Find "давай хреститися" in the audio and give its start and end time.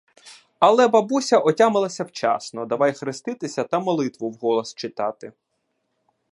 2.65-3.63